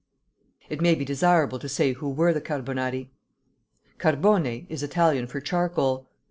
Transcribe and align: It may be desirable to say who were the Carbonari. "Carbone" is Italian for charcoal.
It 0.67 0.81
may 0.81 0.95
be 0.95 1.05
desirable 1.05 1.59
to 1.59 1.69
say 1.69 1.93
who 1.93 2.09
were 2.09 2.33
the 2.33 2.41
Carbonari. 2.41 3.09
"Carbone" 3.99 4.65
is 4.67 4.81
Italian 4.81 5.27
for 5.27 5.39
charcoal. 5.39 6.09